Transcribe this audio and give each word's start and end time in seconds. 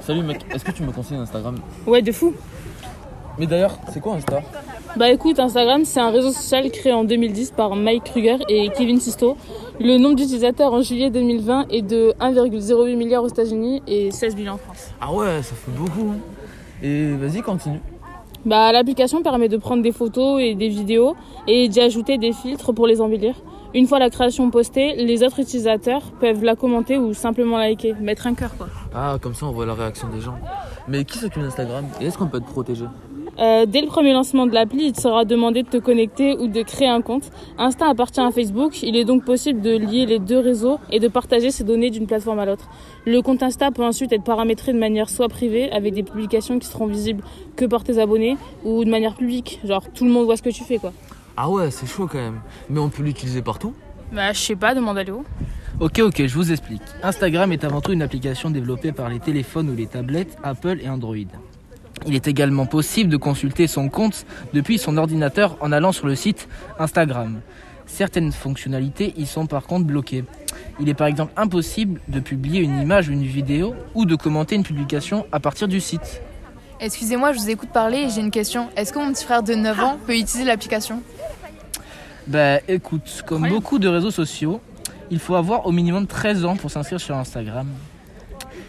Salut 0.00 0.22
mec, 0.22 0.44
est-ce 0.54 0.64
que 0.64 0.70
tu 0.72 0.82
me 0.82 0.92
conseilles 0.92 1.18
Instagram 1.18 1.56
Ouais, 1.86 2.02
de 2.02 2.12
fou. 2.12 2.32
Mais 3.38 3.46
d'ailleurs, 3.46 3.78
c'est 3.92 4.00
quoi 4.00 4.14
Insta? 4.14 4.40
Bah 4.96 5.10
écoute, 5.10 5.38
Instagram, 5.38 5.84
c'est 5.84 6.00
un 6.00 6.10
réseau 6.10 6.32
social 6.32 6.68
créé 6.70 6.92
en 6.92 7.04
2010 7.04 7.52
par 7.52 7.76
Mike 7.76 8.04
Kruger 8.04 8.38
et 8.48 8.70
Kevin 8.76 8.98
Sisto. 9.00 9.36
Le 9.78 9.98
nombre 9.98 10.16
d'utilisateurs 10.16 10.72
en 10.72 10.82
juillet 10.82 11.10
2020 11.10 11.66
est 11.70 11.82
de 11.82 12.12
1,08 12.20 12.96
milliard 12.96 13.22
aux 13.22 13.28
États-Unis 13.28 13.82
et 13.86 14.10
16 14.10 14.34
millions 14.36 14.54
en 14.54 14.58
France. 14.58 14.90
Ah 15.00 15.12
ouais, 15.12 15.42
ça 15.42 15.54
fait 15.54 15.70
beaucoup. 15.70 16.10
hein. 16.10 16.18
Et 16.82 17.12
vas-y, 17.12 17.40
continue. 17.42 17.80
Bah 18.44 18.72
l'application 18.72 19.22
permet 19.22 19.48
de 19.48 19.58
prendre 19.58 19.82
des 19.82 19.92
photos 19.92 20.40
et 20.40 20.54
des 20.54 20.68
vidéos 20.68 21.14
et 21.46 21.68
d'y 21.68 21.80
ajouter 21.80 22.16
des 22.18 22.32
filtres 22.32 22.72
pour 22.74 22.86
les 22.86 23.00
embellir. 23.00 23.34
Une 23.72 23.86
fois 23.86 24.00
la 24.00 24.10
création 24.10 24.50
postée, 24.50 24.96
les 24.96 25.22
autres 25.22 25.38
utilisateurs 25.38 26.02
peuvent 26.18 26.42
la 26.42 26.56
commenter 26.56 26.98
ou 26.98 27.14
simplement 27.14 27.56
liker, 27.56 27.94
mettre 28.00 28.26
un 28.26 28.34
cœur 28.34 28.56
quoi. 28.56 28.66
Ah, 28.92 29.16
comme 29.22 29.34
ça 29.34 29.46
on 29.46 29.52
voit 29.52 29.64
la 29.64 29.74
réaction 29.74 30.08
des 30.08 30.20
gens. 30.20 30.34
Mais 30.88 31.04
qui 31.04 31.18
s'occupe 31.18 31.40
d'Instagram? 31.40 31.84
Et 32.00 32.06
est-ce 32.06 32.18
qu'on 32.18 32.26
peut 32.26 32.40
te 32.40 32.50
protéger? 32.50 32.86
Euh, 33.38 33.66
dès 33.66 33.80
le 33.80 33.86
premier 33.86 34.12
lancement 34.12 34.46
de 34.46 34.52
l'appli, 34.52 34.86
il 34.86 34.92
te 34.92 35.00
sera 35.00 35.24
demandé 35.24 35.62
de 35.62 35.68
te 35.68 35.76
connecter 35.76 36.36
ou 36.36 36.48
de 36.48 36.62
créer 36.62 36.88
un 36.88 37.00
compte. 37.00 37.30
Insta 37.58 37.86
appartient 37.86 38.20
à 38.20 38.32
Facebook, 38.32 38.82
il 38.82 38.96
est 38.96 39.04
donc 39.04 39.24
possible 39.24 39.60
de 39.60 39.76
lier 39.76 40.04
les 40.04 40.18
deux 40.18 40.40
réseaux 40.40 40.80
et 40.90 40.98
de 40.98 41.06
partager 41.06 41.52
ces 41.52 41.62
données 41.62 41.90
d'une 41.90 42.08
plateforme 42.08 42.40
à 42.40 42.46
l'autre. 42.46 42.68
Le 43.06 43.22
compte 43.22 43.40
Insta 43.42 43.70
peut 43.70 43.84
ensuite 43.84 44.12
être 44.12 44.24
paramétré 44.24 44.72
de 44.72 44.78
manière 44.78 45.08
soit 45.08 45.28
privée, 45.28 45.70
avec 45.70 45.94
des 45.94 46.02
publications 46.02 46.58
qui 46.58 46.66
seront 46.66 46.86
visibles 46.86 47.22
que 47.54 47.66
par 47.66 47.84
tes 47.84 47.98
abonnés, 47.98 48.36
ou 48.64 48.84
de 48.84 48.90
manière 48.90 49.14
publique, 49.14 49.60
genre 49.64 49.84
tout 49.94 50.04
le 50.04 50.10
monde 50.10 50.24
voit 50.24 50.36
ce 50.36 50.42
que 50.42 50.50
tu 50.50 50.64
fais 50.64 50.78
quoi. 50.78 50.92
Ah 51.42 51.48
ouais, 51.48 51.70
c'est 51.70 51.86
chaud 51.86 52.06
quand 52.06 52.18
même. 52.18 52.42
Mais 52.68 52.80
on 52.80 52.90
peut 52.90 53.02
l'utiliser 53.02 53.40
partout 53.40 53.74
Bah 54.12 54.30
je 54.34 54.38
sais 54.38 54.56
pas, 54.56 54.74
demande 54.74 54.98
à 54.98 55.04
Léo. 55.04 55.24
Ok, 55.80 56.00
ok, 56.00 56.26
je 56.26 56.34
vous 56.34 56.52
explique. 56.52 56.82
Instagram 57.02 57.50
est 57.50 57.64
avant 57.64 57.80
tout 57.80 57.92
une 57.92 58.02
application 58.02 58.50
développée 58.50 58.92
par 58.92 59.08
les 59.08 59.20
téléphones 59.20 59.70
ou 59.70 59.74
les 59.74 59.86
tablettes 59.86 60.36
Apple 60.42 60.80
et 60.82 60.90
Android. 60.90 61.16
Il 62.06 62.14
est 62.14 62.28
également 62.28 62.66
possible 62.66 63.08
de 63.08 63.16
consulter 63.16 63.68
son 63.68 63.88
compte 63.88 64.26
depuis 64.52 64.76
son 64.76 64.98
ordinateur 64.98 65.56
en 65.60 65.72
allant 65.72 65.92
sur 65.92 66.06
le 66.06 66.14
site 66.14 66.46
Instagram. 66.78 67.40
Certaines 67.86 68.32
fonctionnalités 68.32 69.14
y 69.16 69.24
sont 69.24 69.46
par 69.46 69.62
contre 69.66 69.86
bloquées. 69.86 70.24
Il 70.78 70.90
est 70.90 70.94
par 70.94 71.06
exemple 71.06 71.32
impossible 71.38 72.02
de 72.08 72.20
publier 72.20 72.60
une 72.60 72.78
image 72.78 73.08
ou 73.08 73.12
une 73.12 73.24
vidéo 73.24 73.74
ou 73.94 74.04
de 74.04 74.14
commenter 74.14 74.56
une 74.56 74.62
publication 74.62 75.24
à 75.32 75.40
partir 75.40 75.68
du 75.68 75.80
site. 75.80 76.20
Excusez-moi, 76.82 77.34
je 77.34 77.38
vous 77.38 77.50
écoute 77.50 77.68
parler 77.68 77.98
et 77.98 78.08
j'ai 78.08 78.22
une 78.22 78.30
question. 78.30 78.68
Est-ce 78.74 78.92
que 78.92 78.98
mon 78.98 79.12
petit 79.12 79.24
frère 79.24 79.42
de 79.42 79.54
9 79.54 79.80
ans 79.80 79.98
peut 80.06 80.16
utiliser 80.16 80.44
l'application? 80.44 81.02
Bah 82.30 82.58
écoute, 82.68 83.22
comme 83.26 83.48
beaucoup 83.48 83.78
de 83.78 83.88
réseaux 83.88 84.10
sociaux, 84.10 84.60
il 85.10 85.18
faut 85.18 85.34
avoir 85.34 85.66
au 85.66 85.72
minimum 85.72 86.06
13 86.06 86.44
ans 86.44 86.56
pour 86.56 86.70
s'inscrire 86.70 87.00
sur 87.00 87.16
Instagram. 87.16 87.66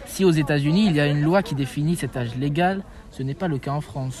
Si 0.06 0.24
aux 0.24 0.30
États-Unis 0.32 0.86
il 0.86 0.96
y 0.96 1.00
a 1.00 1.06
une 1.06 1.22
loi 1.22 1.42
qui 1.42 1.54
définit 1.54 1.96
cet 1.96 2.16
âge 2.16 2.34
légal, 2.36 2.82
ce 3.12 3.22
n'est 3.22 3.34
pas 3.34 3.48
le 3.48 3.58
cas 3.58 3.70
en 3.72 3.80
France. 3.80 4.18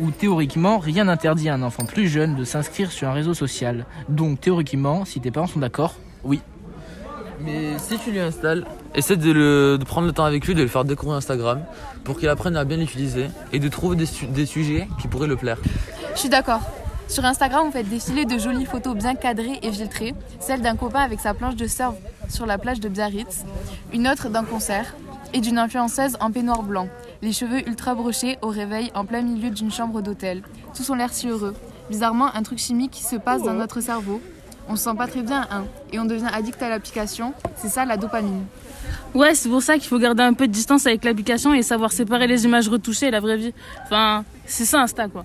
Où 0.00 0.12
théoriquement 0.12 0.78
rien 0.78 1.04
n'interdit 1.04 1.48
à 1.48 1.54
un 1.54 1.62
enfant 1.62 1.84
plus 1.84 2.06
jeune 2.08 2.36
de 2.36 2.44
s'inscrire 2.44 2.92
sur 2.92 3.08
un 3.08 3.12
réseau 3.12 3.34
social. 3.34 3.84
Donc 4.08 4.40
théoriquement, 4.40 5.04
si 5.04 5.20
tes 5.20 5.32
parents 5.32 5.48
sont 5.48 5.58
d'accord, 5.58 5.94
oui. 6.22 6.40
Mais 7.40 7.78
si 7.78 7.98
tu 7.98 8.10
lui 8.12 8.20
installes, 8.20 8.64
essaie 8.94 9.16
de, 9.16 9.30
le- 9.32 9.76
de 9.78 9.84
prendre 9.84 10.06
le 10.06 10.12
temps 10.12 10.24
avec 10.24 10.46
lui, 10.46 10.54
de 10.54 10.62
le 10.62 10.68
faire 10.68 10.84
découvrir 10.84 11.16
Instagram 11.18 11.60
pour 12.04 12.18
qu'il 12.18 12.28
apprenne 12.28 12.56
à 12.56 12.64
bien 12.64 12.76
l'utiliser 12.76 13.26
et 13.52 13.58
de 13.58 13.68
trouver 13.68 13.96
des, 13.96 14.06
su- 14.06 14.26
des 14.26 14.46
sujets 14.46 14.88
qui 15.00 15.08
pourraient 15.08 15.28
le 15.28 15.36
plaire. 15.36 15.58
Je 16.14 16.20
suis 16.20 16.28
d'accord. 16.28 16.60
Sur 17.08 17.24
Instagram, 17.24 17.66
vous 17.66 17.72
faites 17.72 17.88
défiler 17.88 18.26
de 18.26 18.38
jolies 18.38 18.66
photos 18.66 18.94
bien 18.94 19.14
cadrées 19.14 19.58
et 19.62 19.72
filtrées. 19.72 20.14
Celle 20.40 20.60
d'un 20.60 20.76
copain 20.76 21.00
avec 21.00 21.20
sa 21.20 21.32
planche 21.32 21.56
de 21.56 21.66
surf 21.66 21.94
sur 22.28 22.44
la 22.44 22.58
plage 22.58 22.80
de 22.80 22.88
Biarritz. 22.90 23.44
Une 23.94 24.06
autre 24.06 24.28
d'un 24.28 24.44
concert. 24.44 24.94
Et 25.32 25.40
d'une 25.40 25.58
influenceuse 25.58 26.16
en 26.20 26.30
peignoir 26.30 26.62
blanc. 26.62 26.88
Les 27.20 27.32
cheveux 27.32 27.66
ultra 27.66 27.94
brochés 27.94 28.38
au 28.40 28.48
réveil 28.48 28.90
en 28.94 29.04
plein 29.04 29.22
milieu 29.22 29.50
d'une 29.50 29.70
chambre 29.70 30.00
d'hôtel. 30.00 30.42
Tous 30.74 30.88
ont 30.90 30.94
l'air 30.94 31.12
si 31.12 31.28
heureux. 31.28 31.54
Bizarrement, 31.90 32.34
un 32.34 32.42
truc 32.42 32.58
chimique 32.58 32.94
se 32.94 33.16
passe 33.16 33.42
dans 33.42 33.52
notre 33.52 33.80
cerveau. 33.80 34.20
On 34.68 34.76
se 34.76 34.84
sent 34.84 34.96
pas 34.96 35.06
très 35.06 35.22
bien, 35.22 35.46
hein. 35.50 35.64
Et 35.92 35.98
on 35.98 36.04
devient 36.04 36.28
addict 36.32 36.62
à 36.62 36.68
l'application. 36.68 37.32
C'est 37.56 37.68
ça 37.68 37.84
la 37.84 37.96
dopamine. 37.96 38.44
Ouais, 39.14 39.34
c'est 39.34 39.48
pour 39.48 39.62
ça 39.62 39.74
qu'il 39.74 39.88
faut 39.88 39.98
garder 39.98 40.22
un 40.22 40.34
peu 40.34 40.46
de 40.46 40.52
distance 40.52 40.86
avec 40.86 41.04
l'application 41.04 41.54
et 41.54 41.62
savoir 41.62 41.92
séparer 41.92 42.26
les 42.26 42.44
images 42.44 42.68
retouchées 42.68 43.06
et 43.06 43.10
la 43.10 43.20
vraie 43.20 43.38
vie. 43.38 43.54
Enfin, 43.84 44.24
c'est 44.46 44.66
ça 44.66 44.80
Insta 44.80 45.08
quoi. 45.08 45.24